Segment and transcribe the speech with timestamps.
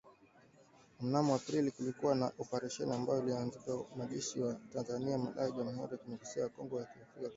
[1.01, 6.43] Mnamo aprili kulikuwa na operesheni ambayo iliiyoongozwa na wanajeshi wa Tanzania, Malawi, Jamuhuri ya kidemokrasia
[6.43, 7.29] ya Kongo na Afrika kusini